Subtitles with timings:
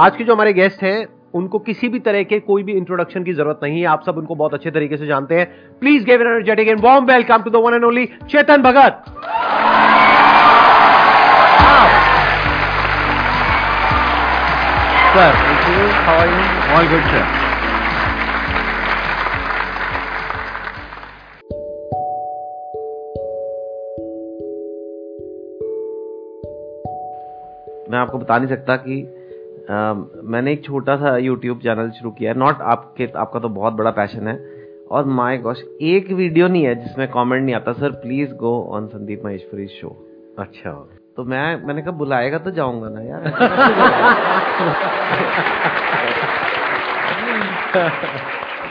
[0.00, 3.32] आज के जो हमारे गेस्ट हैं उनको किसी भी तरह के कोई भी इंट्रोडक्शन की
[3.32, 5.46] ज़रूरत नहीं है। आप सब उनको बहुत अच्छे तरीके से जानते हैं।
[5.80, 9.04] Please give energetic and warm welcome to the one and only Chetan Bhagat
[15.14, 15.84] sir thank you.
[16.08, 16.48] How are you?
[16.72, 16.86] All
[27.90, 29.19] मैं आपको बता नहीं सकता कि
[29.70, 33.90] मैंने एक छोटा सा यूट्यूब चैनल शुरू किया है। नॉट आपके आपका तो बहुत बड़ा
[33.90, 34.34] पैशन है।
[34.90, 38.86] और माय गॉश एक वीडियो नहीं है जिसमें कमेंट नहीं आता। Sir please go on
[38.86, 39.88] Sandeep Maheshwari show
[40.38, 40.70] अच्छा।
[41.16, 43.22] तो मैं मैंने कहा बुलाएगा तो जाऊँगा ना यार।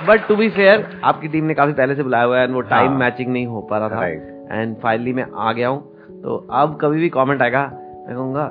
[0.07, 2.61] बट टू बी फेयर आपकी टीम ने काफ़ी पहले से बुलाया हुआ है and वो
[2.69, 4.07] टाइम हाँ। मैचिंग नहीं हो पा रहा था।
[4.55, 5.81] एंड फाइनली मैं आ गया हूँ।
[6.21, 7.61] तो अब कभी भी कमेंट आएगा
[8.07, 8.43] मैं कहूँगा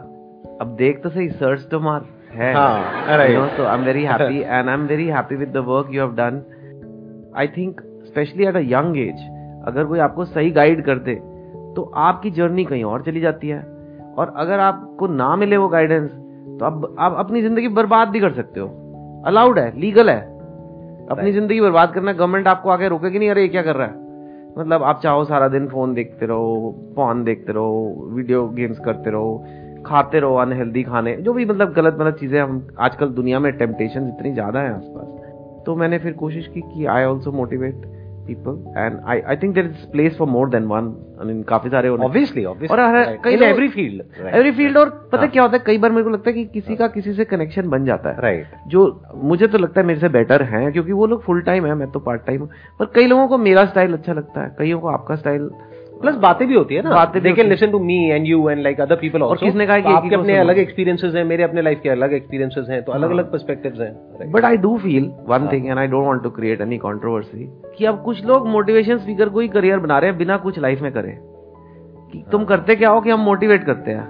[0.61, 3.31] अब देख तो सही सर्च तो मार। है। हाँ, right.
[3.31, 6.15] You know, so I'm very happy and I'm very happy with the work you have
[6.17, 6.41] done.
[7.37, 9.27] I think especially at a young age
[9.69, 11.15] अगर कोई आपको सही गाइड कर दे
[11.77, 13.61] तो आपकी जर्नी कहीं और चली जाती है।
[14.19, 18.33] और अगर आपको ना मिले वो गाइडेंस तो आप आप अपनी ज़िंदगी बर्बाद भी कर
[18.33, 18.67] सकते हो।
[19.27, 20.21] अलाउड है लीगल है।
[21.11, 24.07] अपनी ज़िंदगी बर्बाद करना गवर्नमेंट आपको आगे रोकेगी नहीं अरे ये क्या कर रहा है?
[24.59, 29.45] मतलब आप चाहो सारा दिन फ़ोन देखते रहो फ़ोन देखते रहो वीडियो गेम्स करते रहो
[29.89, 34.09] खाते रहो अनहेल्दी खाने जो भी मतलब गलत गलत चीज़ें हम आजकल दुनिया में टेम्पटेशन
[34.09, 37.87] इतनी ज़्यादा है आसपास। तो मैंने फिर कोशिश की कि I also motivate
[38.27, 40.85] people and I I think there is place for more than one
[41.27, 42.59] mean काफ़ी सारे ऑब्वियसली और
[43.25, 46.11] कई एवरी फ़ील्ड एवरी फ़ील्ड और पता हाँ। क्या होता है कई बार मेरे को
[46.11, 48.69] लगता है कि किसी का किसी से कनेक्शन बन जाता है। Right right.
[48.69, 51.75] जो मुझे तो लगता है मेरे से बेटर है क्योंकि वो लोग फुल टाइम है
[51.75, 54.81] मैं तो पार्ट टाइम हूँ। पर कई लोगों को मेरा स्टाइल अच्छा लगता है कईयों
[54.81, 55.51] को आपका स्टाइल
[56.01, 58.63] प्लस बातें भी होती है ना। बातें they can listen to me and you and
[58.63, 61.81] like other people और किसने कहा कि आपके अपने अलग एक्सपीरियंसेस हैं मेरे अपने लाइफ
[61.83, 65.49] के अलग एक्सपीरियंसेस हैं तो अलग अलग हाँ। पर्सपेक्टिव्स हैं but I do feel one
[65.53, 69.29] thing and I don't want to create any controversy कि अब कुछ लोग मोटिवेशन स्पीकर
[69.29, 71.19] को ही करियर बना रहे हैं बिना कुछ लाइफ में करे।
[72.13, 74.07] कि तुम करते क्या हो कि हम मोटिवेट करते हैं?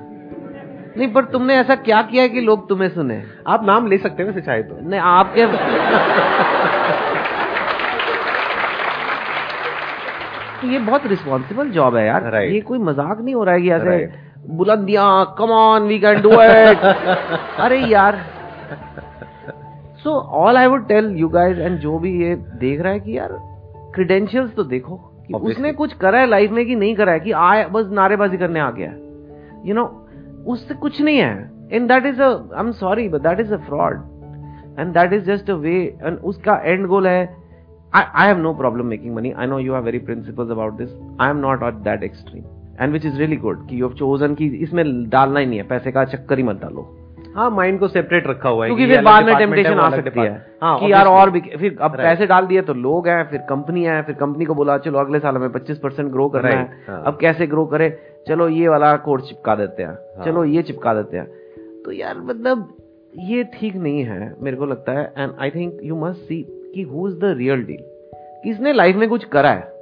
[0.98, 3.22] नहीं पर तुमने ऐसा क्या किया है कि लोग तुम्हें सुने?
[3.46, 5.46] आप नाम ले सकते हैं वैसे चाहे तो। नहीं आपके
[10.60, 12.52] तो ये बहुत रिस्पॉन्सिबल जॉब है यार Right.
[12.52, 14.16] ये कोई मज़ाक नहीं हो रहा है कि ऐसे Right.
[14.56, 16.84] बुलंदियाँ come on we can do it
[17.60, 18.18] अरे यार
[20.02, 20.10] so
[20.40, 23.36] all I would tell you guys and जो भी ये देख रहा है कि यार
[23.94, 25.50] क्रीडेंशियल्स तो देखो कि Obviously.
[25.50, 28.60] उसने कुछ करा है लाइफ में कि नहीं करा है कि आए बस नारेबाजी करने
[28.60, 28.92] आ गया
[29.64, 29.84] यू नो
[30.46, 31.32] उससे कुछ नहीं है
[31.72, 35.50] and that is I am sorry but that is a fraud and that is just
[35.50, 37.22] a way and उसका एंड गोल है
[37.94, 40.90] I have no problem making money I know you are very principles about this
[41.20, 42.44] I am not at that extreme
[42.80, 45.64] and which is really good कि you have chosen कि इसमें डालना ही नहीं है।
[45.66, 46.94] पैसे का चक्कर ही मत डालो।
[47.36, 50.58] हाँ माइंड को सेपरेट रखा हुआ है क्योंकि फिर बाद में टेम्पटेशन आ सकती है।
[50.62, 53.84] हाँ, कि यार और भी फिर अब पैसे डाल दिए तो लोग हैं फिर कंपनी
[53.84, 57.02] है फिर कंपनी को बोला चलो अगले साल हमें 25 परसेंट ग्रो करना है। हाँ।
[57.06, 57.98] अब कैसे ग्रो करे?
[58.28, 61.26] चलो ये वाला कोड चिपका देते हैं। हाँ। चलो ये चिपका देते हैं।
[61.84, 62.68] तो यार मतलब
[63.18, 66.82] ये ठीक नहीं है मेरे को लगता है। And I think you must see कि
[66.82, 67.82] who is the real deal
[68.44, 69.72] किसने लाइफ में कुछ करा है?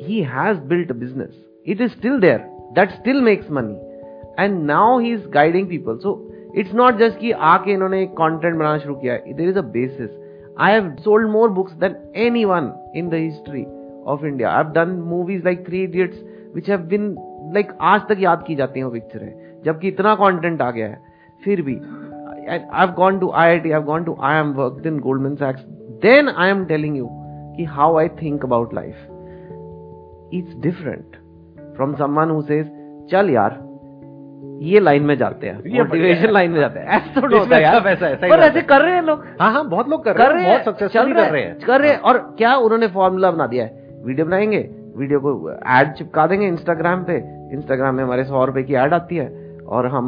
[0.00, 2.38] He has built business it is still there
[2.72, 7.30] that still makes money and now he is guiding people so it's not just कि
[7.32, 10.10] आके इन्होंने content बनाना शुरू किया there is a basis
[10.60, 11.96] I have sold more books than
[12.44, 13.64] anyone in the history
[14.06, 16.24] of India I have done movies like three idiots
[16.54, 17.14] which have been
[17.54, 21.02] like आज तक याद की जाती हैं वो पिक्चरें जबकि इतना कॉन्टेंट आ गया है,
[21.44, 21.74] फिर भी.
[22.48, 25.34] I have gone to I I T have gone to I am work in Goldman
[25.34, 25.60] सैक्स
[26.04, 27.08] Then I am telling you
[27.56, 28.96] कि how I think about life
[30.34, 31.16] it's different
[31.76, 32.70] from someone who says
[33.10, 33.70] चल यार
[34.62, 35.78] ये line में जाते हैं.
[35.78, 38.82] Motivation line में जाते हैं। ऐसा थोड़ा होता है यार। ऐसा है, पर ऐसे कर
[38.82, 41.30] रहे हैं लोग। हाँ हाँ बहुत लोग कर कर रहे हैं हैं बहुत सक्सेसफुली कर
[41.30, 43.88] रहे हैं हैं। कर रहे हैं। और क्या उन्होंने फॉर्मूला बना दिया है?
[44.04, 47.16] वीडियो बनाएँगे वीडियो को एड चिपका देंगे इंस्टाग्राम पे।
[47.52, 49.39] इंस्टाग्राम में हमारे सौ रुपए की एड आती है।
[49.70, 50.06] और हम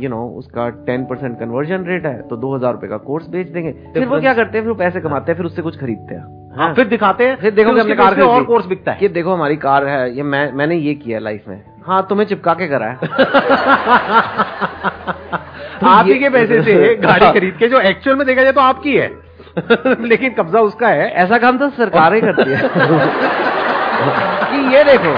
[0.00, 3.48] यू नो उसका टेन परसेंट कन्वर्जन रेट है तो दो हज़ार रुपए का कोर्स बेच
[3.48, 4.64] देंगे। फिर वो क्या करते हैं?
[4.64, 6.22] फिर वो पैसे कमाते हैं फिर उससे कुछ खरीदते हैं।
[6.56, 9.56] हाँ, फिर दिखाते हैं फिर देखो हमने कार और कोर्स बिकता है। कि देखो हमारी
[9.56, 12.96] कार है ये मैं मैंने ये किया लाइफ में। हाँ तुम्हें चिपका के करा है।
[15.84, 18.96] आप ही के पैसे से गाड़ी खरीद के जो एक्चुअल में देखा जाए तो आपकी
[18.96, 19.08] है।
[20.08, 22.68] लेकिन कब्जा उसका है। ऐसा काम तो सरकार ही करती है।
[24.50, 25.12] कि ये देखो।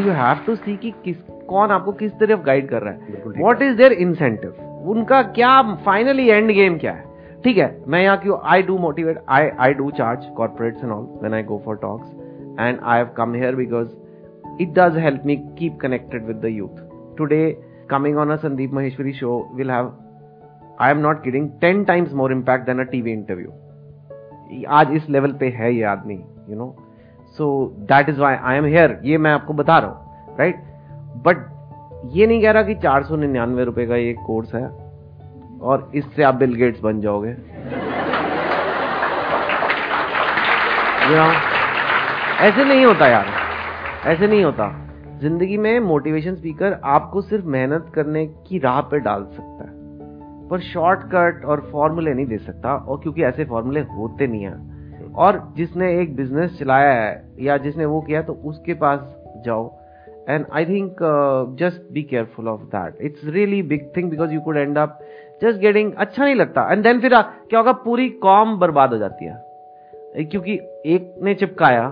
[0.00, 1.16] यू हैव टू सी कि किस
[1.48, 6.28] कौन आपको किस तरफ़ गाइड कर रहा है। व्हाट इज़ देयर इंसेंटिव उनका क्या फाइनली
[6.28, 7.04] एंड गेम क्या है?
[7.44, 11.04] ठीक है मैं यहाँ क्यों I do motivate I I do charge corporates and all
[11.20, 12.08] when I go for talks
[12.60, 13.88] and I have come here because
[14.62, 16.78] it does help me keep connected with the youth.
[17.16, 17.56] Today,
[17.88, 19.92] coming on a Sandeep Maheshwari show will have,
[20.78, 23.50] I am not kidding, 10 times more impact than a TV interview.
[24.68, 26.14] आज इस level पे है ये आदमी
[26.48, 26.66] you know
[27.38, 27.46] so
[27.88, 30.56] that is why I am here ये मैं आपको बता रहा हूँ राइट
[31.26, 31.46] बट
[32.14, 34.66] ये नहीं कह रहा कि चार सौ निन्यानवे रुपए का ये कोर्स है,
[35.60, 37.30] और इससे आप बिल गेट्स बन जाओगे।
[42.40, 43.26] ऐसे नहीं होता यार।
[44.06, 44.68] ऐसे नहीं होता।
[45.20, 49.70] ज़िंदगी में मोटिवेशन स्पीकर आपको सिर्फ़ मेहनत करने की राह पे डाल सकता है,
[50.48, 54.67] पर शॉर्टकट और फॉर्मूले नहीं दे सकता, और क्योंकि ऐसे फॉर्मूले होते नहीं हैं।
[55.18, 59.00] और जिसने एक बिज़नेस चलाया है, या जिसने वो किया तो उसके पास
[59.44, 59.70] जाओ।
[60.28, 60.96] And I think
[61.58, 64.98] just be careful of that it's really big thing because you could end up
[65.42, 67.72] just getting अच्छा नहीं लगता। एंड देन फिर क्या होगा?
[67.72, 70.52] पूरी कॉम बर्बाद हो जाती है। क्योंकि
[70.86, 71.82] एक ने चिपकाया,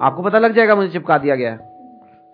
[0.00, 1.58] आपको पता लग जाएगा मुझे चिपका दिया गया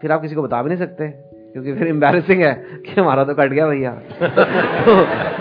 [0.00, 1.08] फिर आप किसी को बता भी नहीं सकते,
[1.52, 2.52] क्योंकि फिर एम्बेसिंग है
[2.86, 3.90] कि हमारा तो कट गया भैया।
[4.22, 4.94] तो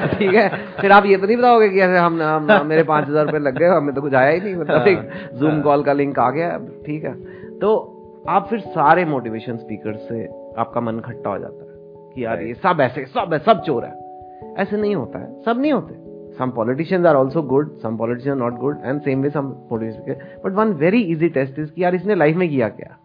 [0.10, 0.50] ठीक है।
[0.82, 3.58] फिर आप ये तो नहीं बताओगे कि ऐसे हम, हम मेरे पाँच हज़ार रुपए लग
[3.60, 5.10] गए हमें तो कुछ आया ही नहीं मतलब एक
[5.40, 7.14] जूम कॉल का लिंक आ गया ठीक है।
[7.60, 7.74] तो
[8.30, 10.26] आप फिर सारे मोटिवेशन स्पीकर से
[10.62, 13.86] आपका मन खट्टा हो जाता है कि यार ये सब ऐसे सब है सब चोर
[13.86, 16.00] है। ऐसे नहीं होता है सब नहीं होते।
[16.32, 20.22] Some politicians are also good some politicians are not good and same way some politicians
[20.44, 22.96] but one very easy test is कि यार इसने लाइफ में किया क्या?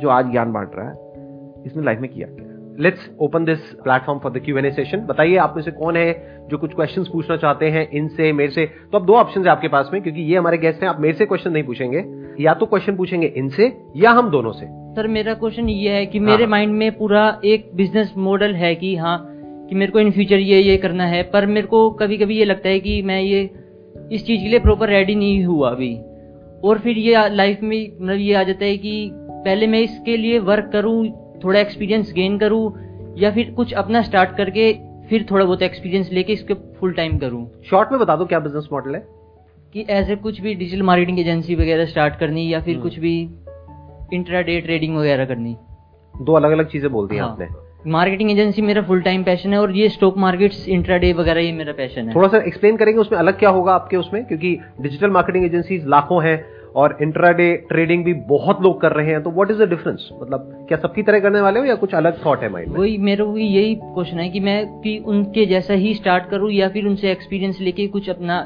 [0.00, 2.46] जो आज ज्ञान बांट रहा है इसने लाइफ में किया क्या?
[2.80, 5.96] Let's open this platform for the Q N A session बताइए आप में से कौन
[5.96, 6.12] है
[6.50, 8.66] जो कुछ क्वेश्चन पूछना चाहते हैं इनसे मेरे से?
[8.92, 11.14] तो अब दो ऑप्शन है आपके पास में क्योंकि ये हमारे गेस्ट हैं आप मेरे
[11.14, 12.04] से क्वेश्चन नहीं पूछेंगे।
[12.44, 16.18] या तो क्वेश्चन पूछेंगे इनसे या हम दोनों से। सर मेरा क्वेश्चन ये है कि
[16.18, 19.32] मेरे माइंड हाँ। में पूरा एक बिज़नेस मॉडल है कि हाँ
[19.70, 22.44] कि मेरे को इन फ्यूचर ये ये करना है। पर मेरे को कभी कभी ये
[22.44, 23.50] लगता है कि मैं ये
[24.12, 25.94] इस चीज़ के लिए प्रॉपर रेडी नहीं हुआ अभी।
[26.64, 30.38] और फिर ये लाइफ में मतलब ये आ जाता है कि पहले मैं इसके लिए
[30.38, 32.72] वर्क करूँ थोड़ा एक्सपीरियंस गेन करूँ
[33.18, 34.72] या फिर कुछ अपना स्टार्ट करके
[35.08, 38.68] फिर थोड़ा बहुत एक्सपीरियंस लेके इसके फुल टाइम करूँ। शॉर्ट में बता दो क्या बिज़नेस
[38.72, 39.06] मॉडल है?
[39.72, 43.30] कि ऐसे कुछ भी डिजिटल मार्केटिंग एजेंसी वगैरह स्टार्ट करनी या फिर हम्म। कुछ भी
[44.12, 45.56] इंट्राडे ट्रेडिंग वगैरह करनी।
[46.22, 47.46] दो अलग अलग चीज़ें बोलती हैं हाँ। आपने।
[47.90, 51.72] मार्केटिंग एजेंसी मेरा फुल टाइम पैशन है और ये स्टॉक मार्केट्स इंट्राडे वगैरह ये मेरा
[51.72, 54.24] पैशन है। थोड़ा सा एक्सप्लेन करेंगे उसमें अलग क्या होगा आपके उसमें?
[54.24, 59.22] क्योंकि डिजिटल मार्केटिंग एजेंसी लाखों हैं और इंट्राडे ट्रेडिंग भी बहुत लोग कर रहे हैं
[59.22, 62.24] तो व्हाट इज़ द डिफरेंस मतलब क्या सबकी तरह करने वाले हो या कुछ अलग
[62.26, 65.94] थॉट है माइंड वही मेरे को यही क्वेश्चन है कि मैं कि उनके जैसा ही
[65.94, 68.38] स्टार्ट करूँ या फिर उनसे एक्सपीरियंस लेके कुछ अपना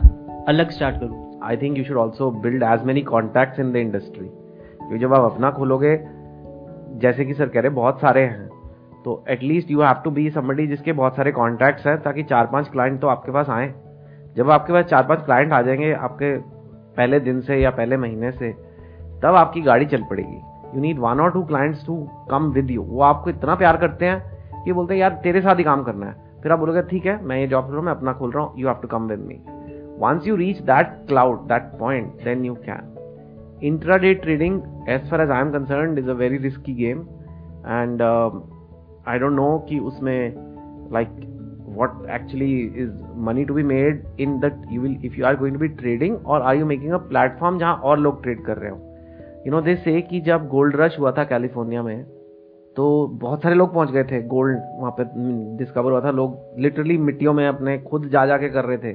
[0.49, 4.27] अलग स्टार्ट करूँ। I think you should also build as many contact in the industry
[4.27, 5.99] क्योंकि जब आप अपना खोलोगे
[7.01, 8.49] जैसे कि सर कह रहे बहुत सारे हैं
[9.05, 12.69] तो at least you have to be somebody जिसके बहुत सारे कॉन्टैक्ट्स हैं ताकि चार पाँच
[12.69, 13.73] क्लाइंट तो आपके पास आए।
[14.37, 16.60] जब आपके पास चार पाँच क्लाइंट आ जाएँगे आपके
[16.97, 18.53] पहले दिन से या पहले महीने से,
[19.23, 20.41] तब आपकी गाड़ी चल पड़ेगी।
[20.75, 21.97] यू नीड वन और two clients to
[22.31, 25.57] come with you वो आपको इतना प्यार करते हैं कि बोलते हैं, यार, तेरे साथ
[25.57, 27.85] ही काम करना है। फिर आप बोलोगे, ठीक है, मैं ये जॉब कर रहा हूँ,
[27.87, 29.41] मैं अपना खोल रहा हूँ you have to come with me
[30.01, 32.97] once you reach that cloud that point then you can
[33.63, 37.01] intraday trading as far as I am concern is a very risky game
[37.67, 38.03] and
[39.09, 40.33] I don't know कि उसमें
[40.93, 41.09] like
[41.75, 45.57] what actually is money to be made in that you will if you are going
[45.57, 48.71] to be trading और are you making a platform जहाँ और लोग trade कर रहे
[48.71, 48.77] हो।
[49.47, 52.05] You know दे से कि जब गोल्ड रश हुआ था कैलिफ़ोर्निया में
[52.77, 55.05] तो बहुत सारे लोग पहुँच गए थे गोल्ड वहाँ पे
[55.57, 58.93] डिस्कवर हुआ था। लोग लिटरली मिट्टियों में अपने खुद जा जाके कर रहे थे।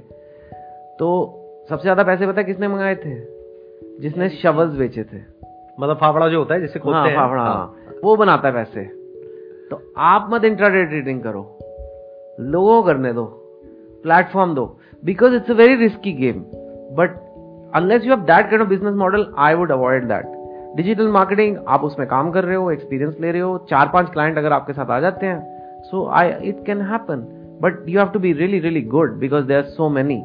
[0.99, 3.15] तो सबसे ज़्यादा पैसे पता किसने मंगाए थे?
[4.01, 5.17] जिसने शवल्स बेचे थे।
[5.79, 8.83] मतलब फाफड़ा जो होता है जिससे हाँ, हैं। फाफड़ा हाँ। वो बनाता है पैसे।
[9.69, 11.54] तो आप मत इंट्राडे ट्रेडिंग करो।
[12.39, 13.23] लोगों करने दो
[14.03, 14.65] प्लेटफॉर्म दो
[15.03, 16.39] because it's a very risky game
[16.97, 17.15] but
[17.75, 20.33] unless you have that kind of business model I would avoid that
[20.75, 24.37] digital marketing आप उसमें काम कर रहे हो एक्सपीरियंस ले रहे हो चार पाँच क्लाइंट
[24.37, 27.27] अगर आपके साथ आ जाते हैं so I it can happen
[27.61, 30.23] but you have to be really really good because there are so many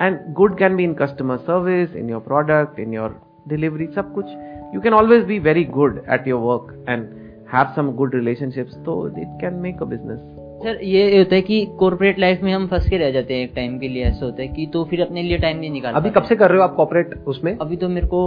[0.00, 4.26] and good can be in customer service in your product in your delivery सब कुछ.
[4.74, 7.10] You can always be very good at your work and
[7.52, 10.20] have some good relationships so it can make a business.
[10.62, 13.52] Sir ये होता है कि corporate life में हम फंस के रह जाते हैं एक
[13.56, 16.10] टाइम के लिए ऐसा होता है कि तो फिर अपने लिए टाइम नहीं निकाल अभी
[16.10, 17.56] कब से कर रहे हो आप कॉर्पोरेट उसमें?
[17.58, 18.22] अभी तो मेरे को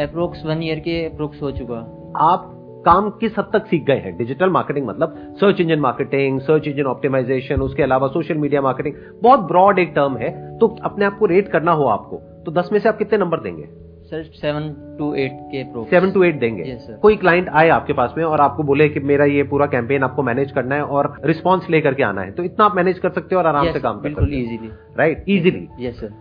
[0.00, 1.76] अप्रोक्स वन ईयर के अप्रोक्स हो चुका।
[2.16, 2.50] आप
[2.86, 4.16] काम किस हद तक सीख गए हैं?
[4.16, 9.40] डिजिटल मार्केटिंग मतलब search engine marketing search engine optimization उसके अलावा सोशल मीडिया मार्केटिंग बहुत
[9.40, 12.80] ब्रॉड एक टर्म है तो अपने आप को रेट करना हो आपको तो दस में
[12.80, 13.83] से आप कितने नंबर देंगे?
[14.04, 14.68] सर सेवन
[14.98, 18.40] टू एट के सेवन टू एट देंगे। Yes, कोई क्लाइंट आए आपके पास में और
[18.40, 22.02] आपको बोले कि मेरा ये पूरा कैंपेन आपको मैनेज करना है और रिस्पॉन्स लेकर के
[22.02, 24.10] आना है तो इतना आप मैनेज कर सकते हो और आराम yes, से काम कर
[24.10, 26.12] सकते easily right easily yes sir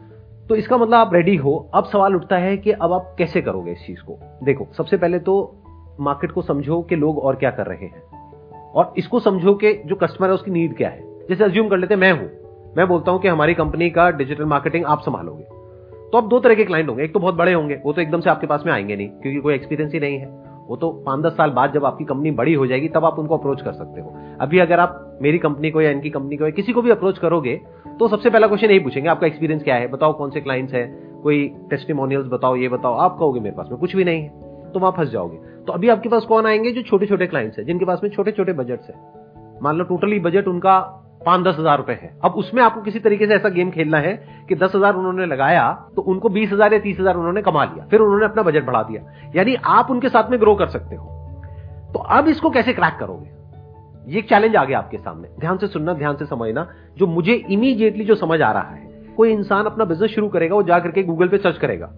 [0.49, 3.71] तो इसका मतलब आप रेडी हो। अब सवाल उठता है कि अब आप कैसे करोगे
[3.71, 4.17] इस चीज़ को?
[4.43, 5.35] देखो सबसे पहले तो
[5.99, 8.01] मार्केट को समझो कि लोग और क्या कर रहे हैं
[8.71, 11.93] और इसको समझो कि जो कस्टमर है उसकी नीड क्या है। जैसे अज्यूम कर लेते
[11.93, 12.29] हैं मैं हूँ।
[12.77, 15.52] मैं बोलता हूँ कि हमारी कंपनी का डिजिटल मार्केटिंग आप संभालोगे।
[16.13, 18.19] तो अब दो तरह के क्लाइंट होंगे, एक तो बहुत बड़े होंगे, वो तो एकदम
[18.21, 20.25] से आपके पास में आएँगे नहीं, क्योंकि कोई एक्सपीरियंस ही नहीं है।
[20.67, 23.37] वो तो पाँच दस साल बाद जब आपकी कंपनी बड़ी हो जाएगी, तब आप उनको
[23.37, 26.49] अप्रोच कर सकते हो। अभी अगर आप मेरी कंपनी को या इनकी कंपनी को या
[26.49, 27.55] किसी को भी अप्रोच करोगे
[27.99, 29.87] तो सबसे पहला क्वेश्चन यही पूछेंगे, आपका एक्सपीरियंस क्या है?
[29.87, 30.85] बताओ कौन से क्लाइंट्स है?
[31.23, 34.79] कोई टेस्टिमोनियल्स बताओ, ये बताओ, आप कहोगे मेरे पास में, कुछ भी नहीं है तो
[34.79, 36.71] वहाँ फंस जाओगे। तो अभी आपके पास कौन आएँगे?
[36.71, 38.95] जो छोटे छोटे क्लाइंट्स है, जिनके पास में छोटे छोटे बजट है।
[39.61, 40.79] मान लो टोटली बजट उनका
[41.25, 44.13] पाँच दस हज़ार रुपए है। अब उसमें आपको किसी तरीके से ऐसा गेम खेलना है
[44.49, 47.85] कि दस हज़ार उन्होंने लगाया तो उनको बीस हज़ार या तीस हज़ार उन्होंने कमा लिया।
[47.85, 51.05] फिर उन्होंने अपना बजट बढ़ा दिया। यानी आप उनके साथ में ग्रो कर सकते हो।
[51.93, 53.31] तो अब इसको कैसे क्रैक करोगे?
[54.07, 58.05] ये चैलेंज आ गया आपके सामने। ध्यान से सुनना, ध्यान से समझना। जो मुझे इमीडिएटली
[58.05, 61.27] जो समझ आ रहा है, कोई इंसान अपना बिज़नेस शुरू करेगा, वो जाकर के गूगल
[61.27, 61.89] पे सर्च करेगा।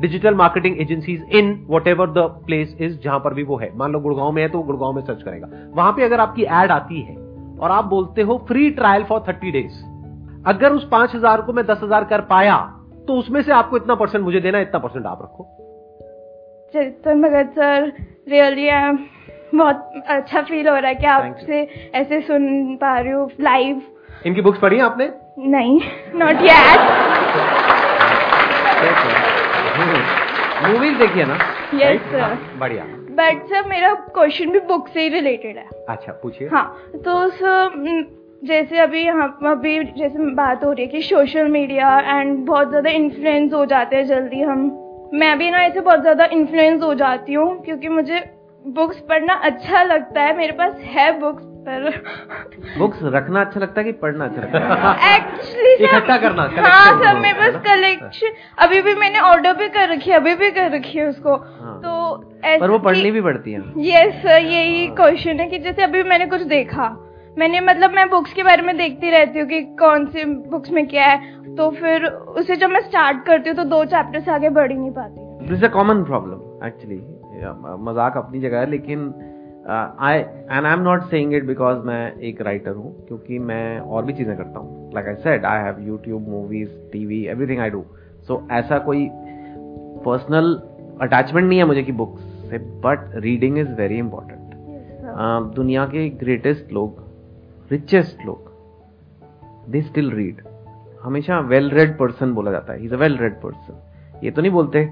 [0.00, 1.54] Digital marketing agencies in
[1.88, 4.62] whatever the place is जहाँ पर भी वो है। मान लो गुड़गांव में है तो
[4.62, 7.14] गुड़गांव में सर्च करेगा। वहाँ पे अगर आपकी एड आती है
[7.62, 9.80] और आप बोलते हो free trial for thirty days
[10.46, 12.56] अगर उस पाँच हज़ार को मैं दस हज़ार कर पाया
[13.08, 15.44] तो उसमें से आपको इतना परसेंट मुझे देना इतना परसेंट आप रखो।
[16.74, 17.92] चेतन भगत सर
[18.28, 18.68] रियली
[19.54, 21.60] बहुत अच्छा फील हो रहा है कि आपसे
[21.94, 23.82] ऐसे सुन पा रही हूँ लाइव
[24.26, 25.10] इनकी बुक्स पढ़ी है आपने?
[25.48, 25.80] नहीं
[26.14, 26.80] नॉट येट
[30.64, 31.38] मूवीज़ देखिए ना?
[31.74, 36.48] यस सर बढ़िया। बट सर मेरा क्वेश्चन भी बुक से ही रिलेटेड है। अच्छा पूछिए।
[36.48, 36.64] हाँ
[36.96, 37.80] तो सर
[38.42, 42.90] जैसे अभी हम अभी जैसे बात हो रही है कि सोशल मीडिया एंड बहुत ज़्यादा
[42.90, 44.64] इन्फ्लुएंस हो जाते हैं जल्दी हम।
[45.14, 48.20] मैं भी ना ऐसे बहुत ज़्यादा इन्फ्लुएंस हो जाती हूँ क्योंकि मुझे
[48.68, 51.88] बुक्स पढ़ना अच्छा लगता है। मेरे पास है बुक्स पर
[52.78, 55.16] बुक्स रखना अच्छा लगता है कि पढ़ना अच्छा लगता है?
[55.16, 60.10] एक्चुअली इकट्ठा करना हाँ सर मेरे पास कलेक्शन अभी भी मैंने ऑर्डर भी कर रखी
[60.10, 61.90] है अभी भी कर रखी है उसको। हाँ। तो
[62.60, 66.26] पर वो पढ़नी भी पड़ती है। यस सर यही क्वेश्चन है कि जैसे अभी मैंने
[66.26, 66.88] कुछ देखा।
[67.38, 70.86] मैंने मतलब मैं बुक्स के बारे में देखती रहती हूँ कि कौन सी बुक्स में
[70.88, 74.48] क्या है। तो फिर उसे जब मैं स्टार्ट करती हूँ तो दो चैप्टर से आगे
[74.50, 77.00] बढ़ ही नहीं पाती। This a common problem actually
[77.84, 79.12] मज़ाक अपनी जगह है लेकिन
[79.68, 84.04] I and I am not saying it because मैं एक राइटर हूँ क्योंकि मैं और
[84.04, 87.84] भी चीज़ें करता हूँ। Like I said I have YouTube movies TV everything I do
[88.28, 89.08] so ऐसा कोई
[90.04, 90.54] पर्सनल
[91.00, 94.40] अटैचमेंट नहीं है मुझे कि बुक्स से but reading is very important
[95.54, 97.04] दुनिया के ग्रेटेस्ट लोग
[97.70, 98.50] रिचेस्ट लोग
[99.70, 100.40] दे स्टिल रीड
[101.02, 104.52] हमेशा वेल रेड पर्सन बोला जाता है। Is a well read person ये तो नहीं
[104.52, 104.88] बोलते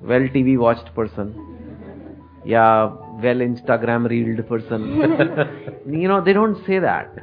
[0.00, 1.34] वेल टीवी वॉच्ड पर्सन
[2.46, 2.64] या
[3.21, 4.89] Well Instagram reeled person
[6.01, 7.21] you know they don't say that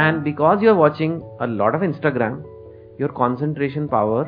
[0.00, 2.34] and because you're watching a lot of instagram
[3.02, 4.20] your concentration power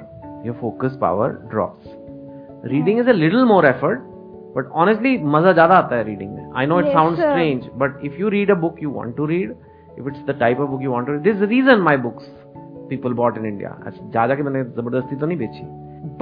[0.47, 1.92] your focus power drops
[2.73, 4.02] reading is a little more effort
[4.56, 7.30] but honestly maza zyada aata hai reading mein i know it Yes, sounds sir.
[7.30, 9.54] strange but if you read a book you want to read
[9.97, 11.97] if it's the type of book you want to read this is the reason my
[12.08, 12.28] books
[12.92, 13.75] people bought in india
[14.16, 15.64] जा जाके मैंने जबरदस्ती तो नहीं बेची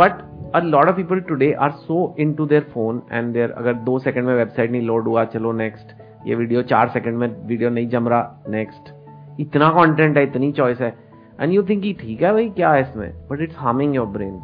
[0.03, 0.23] but
[0.54, 4.26] a lot of people today are so into their phone and there अगर दो second
[4.26, 5.94] में वेबसाइट नहीं लोड हुआ चलो नेक्स्ट
[6.28, 8.92] ये वीडियो चार सेकंड में वीडियो नहीं जम रहा नेक्स्ट
[9.40, 10.94] इतना कंटेंट है इतनी चॉइस है.
[11.42, 13.12] एंड यू थिंक ठीक है भाई क्या है इसमें?
[13.30, 14.36] But it's harming your brain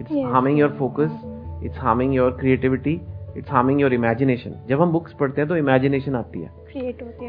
[0.00, 1.10] it's harming your focus
[1.64, 3.00] it's harming your creativity
[3.36, 6.50] it's harming your imagination जब हम बुक्स पढ़ते हैं तो इमेजिनेशन आती है.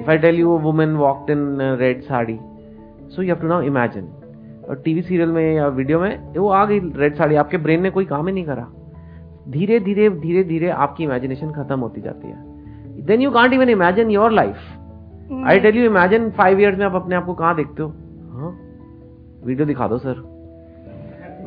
[0.01, 2.39] If I tell you women walked in red sari
[3.15, 4.09] so you have to now imagine
[4.73, 8.05] TV serial में या video में वो आ गई रेड साड़ी। आपके ब्रेन ने कोई
[8.05, 8.67] काम ही नहीं करा।
[9.49, 14.09] धीरे धीरे धीरे धीरे आपकी इमेजिनेशन खत्म होती जाती है। Then you can't even imagine
[14.11, 14.55] your life
[15.47, 17.89] I tell you imagine five years में आप अपने आप को कहाँ देखते हो?
[17.89, 18.51] हाँ?
[19.45, 20.21] वीडियो दिखा दो सर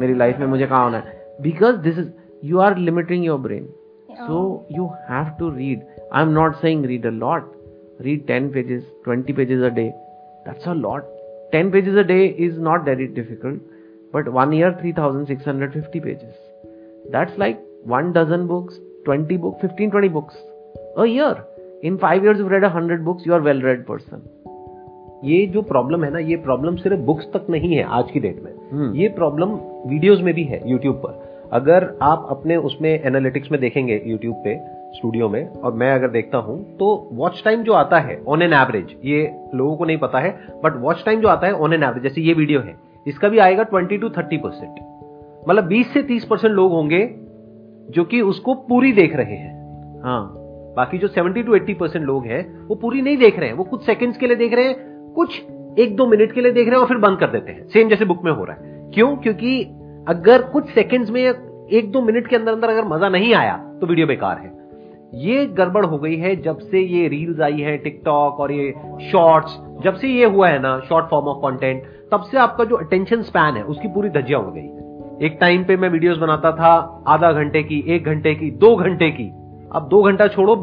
[0.00, 1.24] मेरी लाइफ में मुझे कहाँ होना है?
[1.42, 2.10] Because this is
[2.44, 3.68] you are limiting your brain
[4.10, 5.82] so you have to read
[6.14, 7.52] I am not saying read a lot
[8.04, 9.92] read 10 pages 20 pages a day.
[10.46, 11.02] That's a lot.
[11.52, 13.60] Ten pages a day is not very difficult
[14.14, 16.34] but one year three thousand six hundred fifty pages
[17.12, 20.34] that's like one dozen books twenty book fifteen twenty books
[20.98, 24.22] a year in five years read a hundred books you are well read person
[25.24, 28.42] ये जो problem है ना ये problem सिर्फ़ books तक नहीं है आज की डेट
[28.42, 28.96] में। hmm.
[28.96, 29.48] ये प्रॉब्लम
[29.90, 34.54] वीडियोज़ में भी है यूट्यूब पर। अगर आप अपने उसमें एनालिटिक्स में देखेंगे यूट्यूब पे
[34.92, 38.52] स्टूडियो में, और मैं अगर देखता हूँ तो वॉच टाइम जो आता है ऑन एन
[38.52, 39.22] एवरेज ये
[39.54, 40.30] लोगों को नहीं पता है
[40.64, 42.74] बट वॉच टाइम जो आता है ऑन एन एवरेज जैसे ये वीडियो है,
[43.06, 44.80] इसका भी आएगा ट्वेंटी टू थर्टी परसेंट
[45.48, 47.08] मतलब बीस से तीस परसेंट लोग होंगे,
[47.88, 50.22] जो कि उसको पूरी देख रहे हैं। हाँ
[50.76, 53.64] बाकी जो 70 टू 80 परसेंट लोग हैं, वो पूरी नहीं देख रहे हैं, वो
[53.64, 54.76] कुछ सेकंड्स के लिए देख रहे हैं,
[55.14, 55.40] कुछ
[55.78, 57.88] एक दो मिनट के लिए देख रहे हैं, और फिर बंद कर देते हैं। सेम
[57.88, 59.16] जैसे बुक में हो रहा है। क्यों?
[59.16, 59.62] क्योंकि
[60.08, 63.86] अगर कुछ सेकंड्स में एक दो मिनट के अंदर अंदर अगर मज़ा नहीं आया तो
[63.86, 64.50] वीडियो बेकार है।
[65.14, 68.70] ये गड़बड़ हो गई है जब से ये रील्स आई है टिकटॉक और ये
[69.10, 72.76] शॉर्ट्स जब से ये हुआ है ना शॉर्ट फॉर्म ऑफ़ कंटेंट तब से आपका जो
[72.76, 76.72] अटेंशन स्पैन है उसकी पूरी धज्जिया उड़ गई। एक टाइम पे मैं वीडियोस बनाता था
[77.08, 79.28] आधा घंटे की एक घंटे की दो घंटे की।
[79.72, 80.56] अब दो घंटा छोड़ो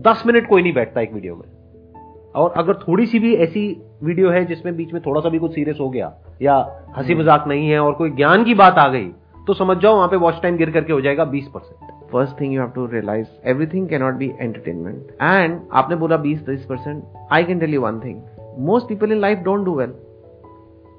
[0.00, 3.66] दस मिनट कोई नहीं बैठता एक वीडियो में। और अगर थोड़ी सी भी ऐसी
[4.04, 6.12] वीडियो है जिसमें बीच में थोड़ा सा भी कुछ सीरियस हो गया
[6.42, 6.56] या
[6.96, 9.06] हँसी मज़ाक नहीं है और कोई ज्ञान की बात आ गई
[9.46, 12.03] तो समझ जाओ वहाँ पे वॉच टाइम गिर करके हो जाएगा बीस percent.
[12.14, 16.46] First thing you have to realise everything can not be entertainment and आपने बोला बीस
[16.46, 18.22] तीस percent I can tell you one thing
[18.66, 19.94] most people in life don't do well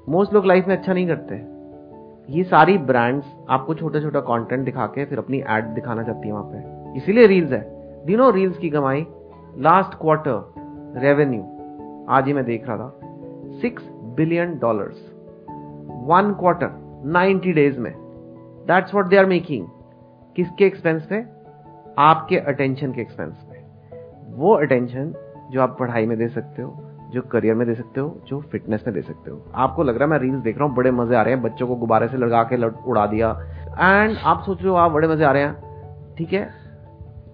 [0.08, 1.34] most लोग लाइफ में अच्छा नहीं करते.
[2.32, 6.34] ये सारी ब्रांड्स आपको छोटा छोटा कंटेंट दिखा के फिर अपनी एड दिखाना चाहती है
[6.34, 6.98] वहाँ पे.
[6.98, 7.60] इसीलिए रील्स है.
[8.06, 9.06] दिनों रील्स की कमाई?
[9.58, 11.40] लास्ट क्वार्टर रेवेन्यू
[12.08, 13.00] आज ही मैं देख रहा था.
[13.60, 14.96] Six billion dollars
[16.08, 16.70] one quarter
[17.12, 17.92] ninety days में.
[18.68, 19.66] That's what they are making
[20.36, 21.24] किसके एक्सपेंस पे
[21.98, 23.64] आपके अटेंशन के एक्सपेंस पे
[24.36, 25.14] वो अटेंशन
[25.50, 28.84] जो आप पढ़ाई में दे सकते हो, जो करियर में दे सकते हो, जो फिटनेस
[28.86, 31.16] में दे सकते हो। आपको लग रहा है मैं रील्स देख रहा हूँ, बड़े मज़े
[31.16, 33.30] आ रहे हैं, बच्चों को गुब्बारे से लगा के उड़ा दिया।
[33.78, 36.50] एंड आप सोच रहे हो, आप बड़े मज़े आ रहे हैं। ठीक है?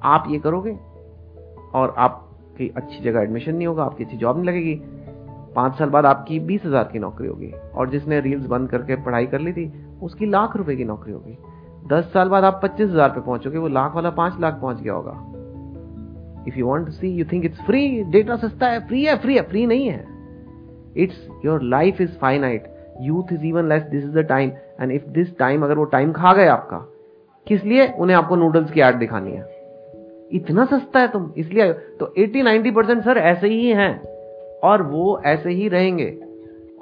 [0.02, 0.78] आप ये करोगे
[1.74, 4.82] और आपकी अच्छी जगह एडमिशन नहीं होगा, आपकी अच्छी जॉब नहीं लगेगी।
[5.54, 9.26] पाँच साल बाद आपकी बीस हज़ार की नौकरी होगी। और जिसने रील्स बंद करके पढ़ाई
[9.26, 11.38] कर ली थी, उसकी लाख रुपए की नौकरी होगी।
[11.88, 14.92] दस साल बाद आप पच्चीस हज़ार पे पहुंचोगे, वो लाख वाला पाँच लाख पहुँच गया
[14.92, 19.34] होगा। If you want see you think it's free data सस्ता है फ्री है फ्री
[19.34, 20.06] है फ्री नहीं है।
[20.96, 25.06] It's your life is finite youth is even less this is the time and if
[25.06, 26.86] this time अगर वो टाइम खा गए आपका,
[27.46, 27.86] किस लिए?
[27.86, 29.62] उन्हें आपको नूडल्स की एड दिखानी है।
[30.32, 34.02] इतना सस्ता है तुम, इसलिए तो 80 90 परसेंट सर ऐसे ही हैं।
[34.64, 36.20] और वो ऐसे ही रहेंगे।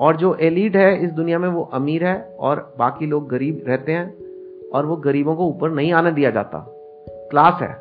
[0.01, 3.93] और जो एलिट है इस दुनिया में वो अमीर है, और बाकी लोग गरीब रहते
[3.93, 4.20] हैं।
[4.75, 6.67] और वो गरीबों को ऊपर नहीं आने दिया जाता।
[7.09, 7.75] क्लास है।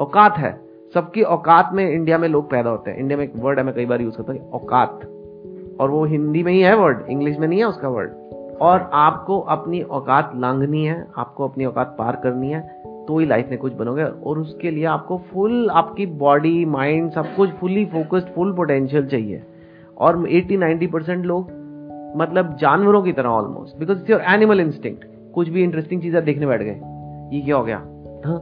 [0.00, 0.60] औकात है।
[0.94, 3.74] सबकी औकात में इंडिया में लोग पैदा होते हैं। इंडिया में एक वर्ड है, मैं
[3.74, 5.00] कई बार यूज़ करता हूँ, औकात।
[5.80, 8.10] और वो हिंदी में ही है वर्ड इंग्लिश में नहीं है उसका वर्ड
[8.60, 13.48] और आपको अपनी औकात लांगनी है, आपको अपनी औकात पार करनी है तो ही लाइफ
[13.50, 18.28] में कुछ बनोगे। और उसके लिए आपको फुल आपकी बॉडी माइंड सब कुछ फुली फोकस्ड
[18.28, 19.42] फुल पोटेंशियल चाहिए।
[19.98, 21.50] और 80 90 परसेंट लोग
[22.16, 26.46] मतलब जानवरों की तरह almost because it's your animal instinct कुछ भी इंटरेस्टिंग चीज़ें देखने
[26.46, 26.80] बैठ गए।
[27.36, 27.76] ये क्या हो गया?
[28.26, 28.38] हाँ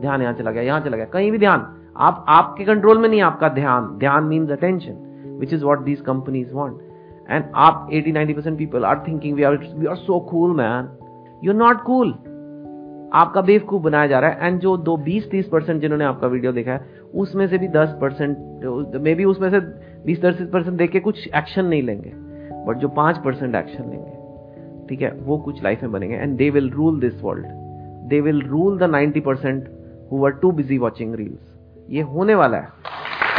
[0.00, 1.66] ध्यान यहाँ चला गया, यहाँ चला गया। कहीं भी ध्यान।
[1.96, 6.52] आप, आपके कंट्रोल में नहीं आपका ध्यान। ध्यान means attention which is what these companies
[6.52, 6.80] want
[7.30, 10.88] and आप 80 90 percent people are thinking we are we are so cool man
[11.44, 12.12] you not cool
[13.14, 16.52] आपका बेवकूफ़ बनाया जा रहा है। एंड जो दो बीस, तीस परसेंट जिन्होंने आपका वीडियो
[16.52, 19.60] देखा है, उसमें से भी दस परसेंट मे बी उसमें से
[20.06, 22.12] बीस दस परसेंट देख के कुछ एक्शन नहीं लेंगे।
[22.66, 24.21] बट जो पाँच परसेंट एक्शन लेंगे
[24.92, 27.44] ठीक है, वो कुछ लाइफ में बनेंगे। And they will rule this world
[28.08, 29.68] they will rule the ninety percent
[30.10, 32.68] who are too busy watching reels ये होने वाला है।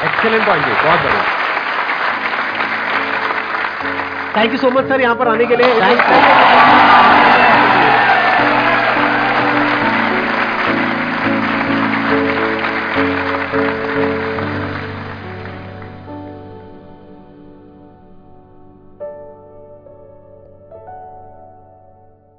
[0.06, 1.24] एक्सेलेंट पॉइंट है बहुत बढ़िया।
[4.38, 7.23] Thank you so much sir यहाँ पर आने के लिए।